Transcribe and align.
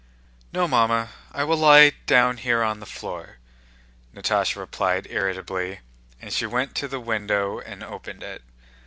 "No, 0.51 0.67
Mamma, 0.67 1.09
I 1.31 1.43
will 1.43 1.57
lie 1.57 1.91
down 2.07 2.37
here 2.37 2.63
on 2.63 2.79
the 2.79 2.87
floor," 2.87 3.37
Natásha 4.15 4.55
replied 4.55 5.05
irritably 5.11 5.81
and 6.19 6.33
she 6.33 6.47
went 6.47 6.73
to 6.77 6.87
the 6.87 6.99
window 6.99 7.59
and 7.59 7.83
opened 7.83 8.23
it. 8.23 8.41